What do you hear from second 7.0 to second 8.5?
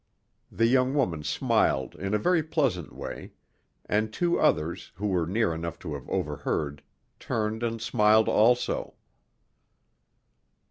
turned and smiled